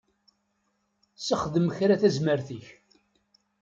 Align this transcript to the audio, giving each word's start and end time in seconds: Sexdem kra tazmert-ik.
Sexdem 1.25 1.67
kra 1.75 1.95
tazmert-ik. 2.01 2.67